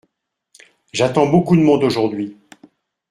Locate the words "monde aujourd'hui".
1.61-2.35